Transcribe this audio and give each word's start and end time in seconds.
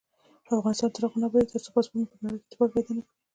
افغانستان 0.59 0.89
تر 0.93 1.01
هغو 1.03 1.17
نه 1.21 1.25
ابادیږي، 1.29 1.49
ترڅو 1.53 1.69
پاسپورت 1.75 2.01
مو 2.07 2.11
په 2.11 2.17
نړۍ 2.23 2.37
کې 2.39 2.45
اعتبار 2.45 2.69
پیدا 2.75 2.91
نکړي. 2.97 3.13